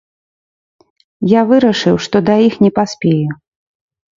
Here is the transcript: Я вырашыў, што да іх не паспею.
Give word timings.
Я 1.33 1.41
вырашыў, 1.51 1.95
што 2.07 2.17
да 2.31 2.39
іх 2.47 2.59
не 2.67 2.71
паспею. 2.81 3.29